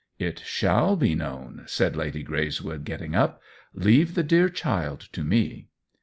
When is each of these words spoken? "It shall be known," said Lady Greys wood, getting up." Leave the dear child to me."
"It 0.17 0.39
shall 0.43 0.95
be 0.95 1.13
known," 1.13 1.61
said 1.67 1.95
Lady 1.95 2.23
Greys 2.23 2.59
wood, 2.59 2.85
getting 2.85 3.13
up." 3.13 3.39
Leave 3.85 4.15
the 4.15 4.23
dear 4.23 4.49
child 4.49 5.01
to 5.13 5.23
me." 5.23 5.67